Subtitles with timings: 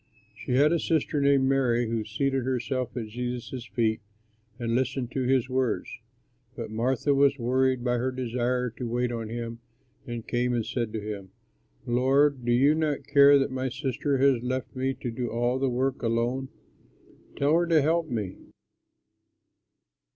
[0.35, 4.01] She had a sister named Mary who seated herself at Jesus' feet
[4.57, 5.87] and listened to his words.
[6.55, 9.59] But Martha was worried by her desire to wait on him,
[10.07, 11.29] and came and said to him,
[11.85, 15.69] "Lord, do you not care that my sister has left me to do all the
[15.69, 16.49] work alone?
[17.35, 18.37] Tell her to help me."